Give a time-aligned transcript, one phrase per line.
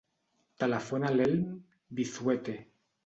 [0.63, 1.45] Telefona a l'Elm
[2.01, 2.57] Vizuete.